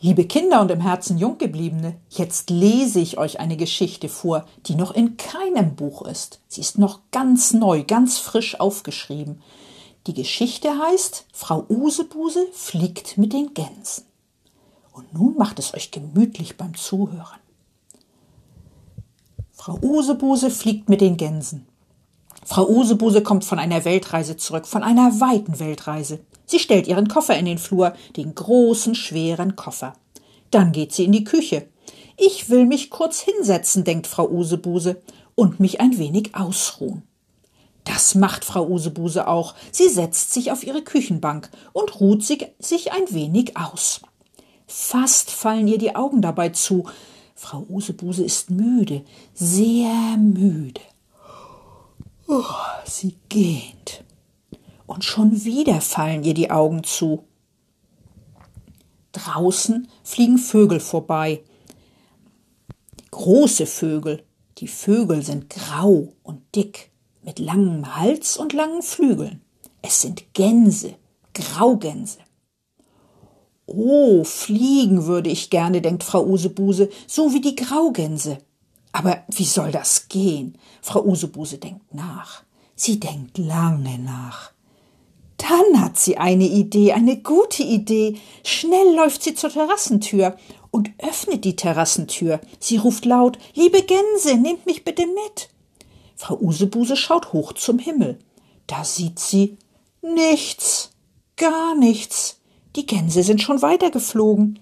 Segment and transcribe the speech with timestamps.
[0.00, 4.92] Liebe Kinder und im Herzen Junggebliebene, jetzt lese ich euch eine Geschichte vor, die noch
[4.92, 6.38] in keinem Buch ist.
[6.46, 9.42] Sie ist noch ganz neu, ganz frisch aufgeschrieben.
[10.06, 14.04] Die Geschichte heißt Frau Usebuse fliegt mit den Gänsen.
[14.92, 17.40] Und nun macht es euch gemütlich beim Zuhören.
[19.50, 21.66] Frau Usebuse fliegt mit den Gänsen.
[22.50, 26.20] Frau Usebuse kommt von einer Weltreise zurück, von einer weiten Weltreise.
[26.46, 29.92] Sie stellt ihren Koffer in den Flur, den großen, schweren Koffer.
[30.50, 31.68] Dann geht sie in die Küche.
[32.16, 35.02] Ich will mich kurz hinsetzen, denkt Frau Usebuse,
[35.34, 37.02] und mich ein wenig ausruhen.
[37.84, 39.54] Das macht Frau Usebuse auch.
[39.70, 44.00] Sie setzt sich auf ihre Küchenbank und ruht sich ein wenig aus.
[44.66, 46.84] Fast fallen ihr die Augen dabei zu.
[47.34, 49.04] Frau Usebuse ist müde,
[49.34, 50.80] sehr müde.
[52.30, 52.44] Oh,
[52.84, 54.04] sie gähnt
[54.86, 57.24] und schon wieder fallen ihr die Augen zu.
[59.12, 61.42] Draußen fliegen Vögel vorbei.
[63.10, 64.22] Große Vögel.
[64.58, 66.90] Die Vögel sind grau und dick,
[67.22, 69.40] mit langem Hals und langen Flügeln.
[69.80, 70.96] Es sind Gänse,
[71.32, 72.18] Graugänse.
[73.64, 78.38] Oh, fliegen würde ich gerne, denkt Frau Usebuse, so wie die Graugänse.
[78.98, 80.58] Aber wie soll das gehen?
[80.82, 82.42] Frau Usebuse denkt nach.
[82.74, 84.50] Sie denkt lange nach.
[85.36, 88.18] Dann hat sie eine Idee, eine gute Idee.
[88.42, 90.36] Schnell läuft sie zur Terrassentür
[90.72, 92.40] und öffnet die Terrassentür.
[92.58, 95.48] Sie ruft laut Liebe Gänse, nehmt mich bitte mit.
[96.16, 98.18] Frau Usebuse schaut hoch zum Himmel.
[98.66, 99.58] Da sieht sie
[100.02, 100.90] nichts,
[101.36, 102.40] gar nichts.
[102.74, 104.58] Die Gänse sind schon weitergeflogen.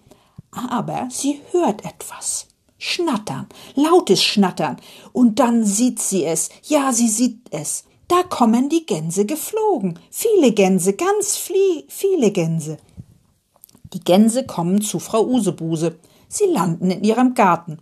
[0.51, 2.49] Aber sie hört etwas.
[2.79, 4.77] Schnattern, lautes Schnattern.
[5.13, 6.51] Und dann sieht sie es.
[6.63, 7.85] Ja, sie sieht es.
[8.09, 9.99] Da kommen die Gänse geflogen.
[10.11, 12.79] Viele Gänse, ganz viele Gänse.
[13.93, 15.99] Die Gänse kommen zu Frau Usebuse.
[16.29, 17.79] Sie landen in ihrem Garten.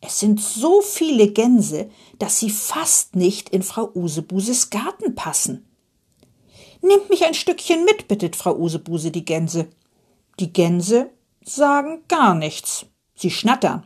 [0.00, 1.88] Es sind so viele Gänse,
[2.18, 5.64] dass sie fast nicht in Frau Usebuses Garten passen.
[6.82, 9.68] Nehmt mich ein Stückchen mit, bittet Frau Usebuse die Gänse.
[10.38, 11.10] Die Gänse
[11.42, 12.86] sagen gar nichts.
[13.14, 13.84] Sie schnattern.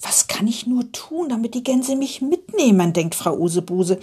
[0.00, 3.98] Was kann ich nur tun, damit die Gänse mich mitnehmen, denkt Frau Usebuse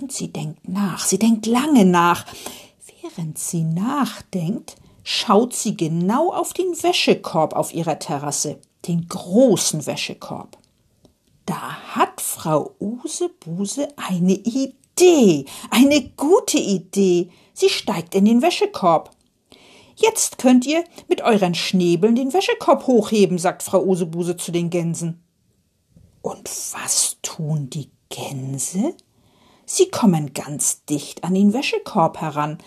[0.00, 2.24] und sie denkt nach, sie denkt lange nach.
[3.02, 10.56] Während sie nachdenkt, schaut sie genau auf den Wäschekorb auf ihrer Terrasse, den großen Wäschekorb.
[11.46, 17.30] Da hat Frau Usebuse eine Idee, eine gute Idee.
[17.54, 19.10] Sie steigt in den Wäschekorb.
[19.96, 25.22] Jetzt könnt ihr mit euren Schnäbeln den Wäschekorb hochheben, sagt Frau Usebuse zu den Gänsen.
[26.22, 28.94] Und was tun die Gänse?
[29.64, 32.58] Sie kommen ganz dicht an den Wäschekorb heran.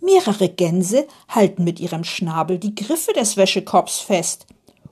[0.00, 4.46] Mehrere Gänse halten mit ihrem Schnabel die Griffe des Wäschekorbs fest,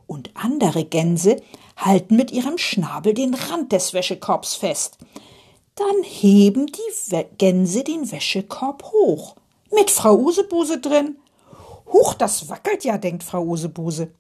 [0.09, 1.37] und andere Gänse
[1.77, 4.99] halten mit ihrem Schnabel den Rand des Wäschekorbs fest.
[5.77, 9.37] Dann heben die Gänse den Wäschekorb hoch.
[9.73, 11.19] Mit Frau Usebuse drin.
[11.93, 14.11] Huch, das wackelt ja, denkt Frau Usebuse.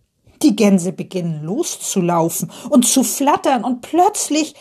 [0.42, 4.54] Die Gänse beginnen loszulaufen und zu flattern und plötzlich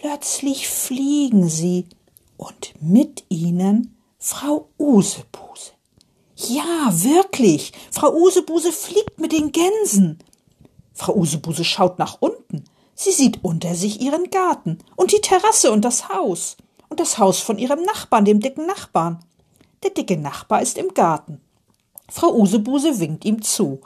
[0.00, 1.86] Plötzlich fliegen sie
[2.36, 5.72] und mit ihnen Frau Usebuse.
[6.36, 10.20] Ja, wirklich, Frau Usebuse fliegt mit den Gänsen.
[10.94, 12.64] Frau Usebuse schaut nach unten.
[12.94, 16.56] Sie sieht unter sich ihren Garten und die Terrasse und das Haus
[16.88, 19.22] und das Haus von ihrem Nachbarn, dem dicken Nachbarn.
[19.82, 21.40] Der dicke Nachbar ist im Garten.
[22.08, 23.80] Frau Usebuse winkt ihm zu.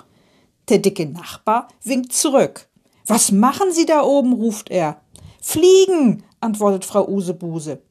[0.68, 2.68] Der dicke Nachbar winkt zurück.
[3.06, 4.32] Was machen Sie da oben?
[4.32, 5.00] ruft er.
[5.40, 7.82] Fliegen, antwortet Frau Usebuse.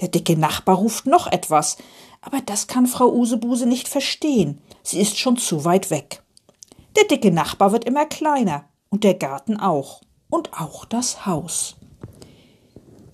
[0.00, 1.78] Der dicke Nachbar ruft noch etwas,
[2.20, 4.60] aber das kann Frau Usebuse nicht verstehen.
[4.82, 6.22] Sie ist schon zu weit weg.
[6.96, 11.76] Der dicke Nachbar wird immer kleiner und der Garten auch und auch das Haus.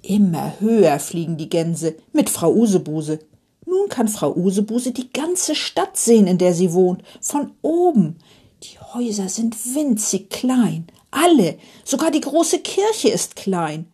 [0.03, 3.21] Immer höher fliegen die Gänse mit Frau Usebuse.
[3.67, 8.19] Nun kann Frau Usebuse die ganze Stadt sehen, in der sie wohnt, von oben.
[8.63, 13.91] Die Häuser sind winzig klein, alle, sogar die große Kirche ist klein.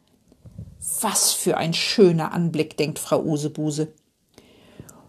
[1.01, 3.93] Was für ein schöner Anblick, denkt Frau Usebuse.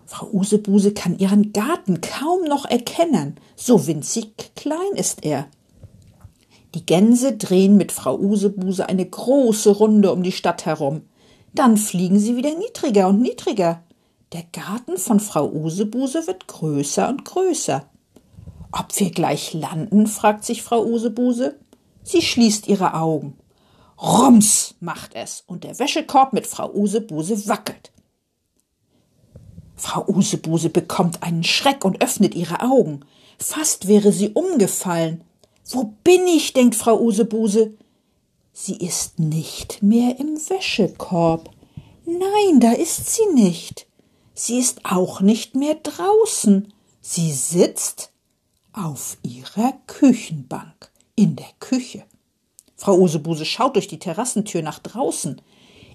[0.06, 5.48] Frau Usebuse kann ihren Garten kaum noch erkennen, so winzig klein ist er.
[6.75, 11.01] Die Gänse drehen mit Frau Usebuse eine große Runde um die Stadt herum.
[11.54, 13.81] Dann fliegen sie wieder niedriger und niedriger.
[14.33, 17.89] Der Garten von Frau Usebuse wird größer und größer.
[18.71, 20.07] Ob wir gleich landen?
[20.07, 21.59] fragt sich Frau Usebuse.
[22.03, 23.37] Sie schließt ihre Augen.
[24.01, 27.91] Rums macht es und der Wäschekorb mit Frau Usebuse wackelt.
[29.75, 33.01] Frau Usebuse bekommt einen Schreck und öffnet ihre Augen.
[33.37, 35.23] Fast wäre sie umgefallen.
[35.69, 36.53] Wo bin ich?
[36.53, 37.73] denkt Frau Usebuse.
[38.53, 41.51] Sie ist nicht mehr im Wäschekorb.
[42.05, 43.87] Nein, da ist sie nicht.
[44.33, 46.73] Sie ist auch nicht mehr draußen.
[47.01, 48.11] Sie sitzt
[48.77, 52.03] auf ihrer Küchenbank in der Küche.
[52.75, 55.41] Frau Usebuse schaut durch die Terrassentür nach draußen.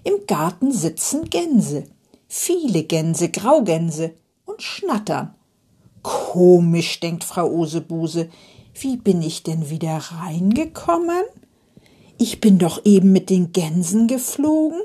[0.03, 1.85] Im Garten sitzen Gänse.
[2.27, 4.15] Viele Gänse, Graugänse
[4.45, 5.33] und schnattern.
[6.01, 8.29] Komisch, denkt Frau Usebuse.
[8.73, 11.23] Wie bin ich denn wieder reingekommen?
[12.17, 14.81] Ich bin doch eben mit den Gänsen geflogen.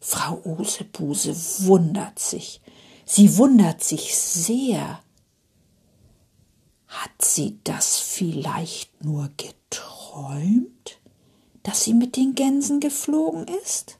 [0.00, 1.34] Frau Usebuse
[1.66, 2.60] wundert sich.
[3.04, 5.01] Sie wundert sich sehr.
[6.92, 11.00] Hat sie das vielleicht nur geträumt,
[11.62, 13.98] dass sie mit den Gänsen geflogen ist?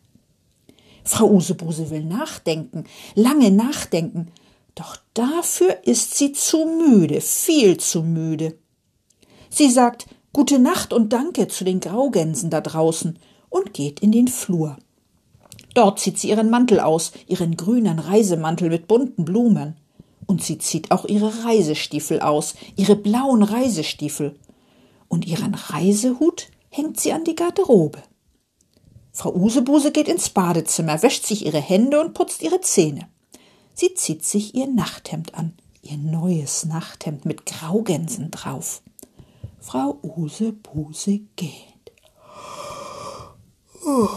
[1.02, 2.84] Frau Usebuse will nachdenken,
[3.14, 4.30] lange nachdenken,
[4.74, 8.58] doch dafür ist sie zu müde, viel zu müde.
[9.48, 13.18] Sie sagt Gute Nacht und Danke zu den Graugänsen da draußen
[13.48, 14.76] und geht in den Flur.
[15.74, 19.76] Dort zieht sie ihren Mantel aus, ihren grünen Reisemantel mit bunten Blumen.
[20.32, 24.34] Und sie zieht auch ihre Reisestiefel aus, ihre blauen Reisestiefel.
[25.06, 28.02] Und ihren Reisehut hängt sie an die Garderobe.
[29.12, 33.08] Frau Usebuse geht ins Badezimmer, wäscht sich ihre Hände und putzt ihre Zähne.
[33.74, 35.52] Sie zieht sich ihr Nachthemd an,
[35.82, 38.80] ihr neues Nachthemd mit Graugänsen drauf.
[39.60, 41.92] Frau Usebuse geht.
[43.84, 44.08] Oh,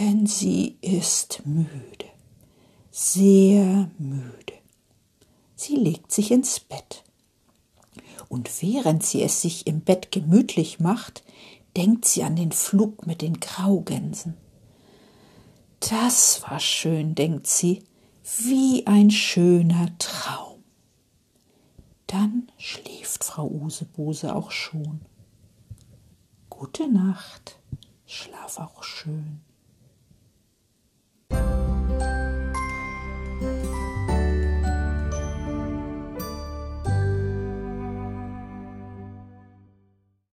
[0.00, 2.06] denn sie ist müde,
[2.90, 4.49] sehr müde.
[5.62, 7.04] Sie legt sich ins Bett.
[8.30, 11.22] Und während sie es sich im Bett gemütlich macht,
[11.76, 14.38] denkt sie an den Flug mit den Graugänsen.
[15.80, 17.82] Das war schön, denkt sie,
[18.38, 20.64] wie ein schöner Traum.
[22.06, 25.02] Dann schläft Frau Usebuse auch schon.
[26.48, 27.60] Gute Nacht,
[28.06, 29.42] schlaf auch schön.